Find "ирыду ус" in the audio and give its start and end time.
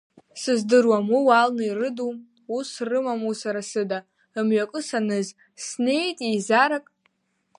1.71-2.69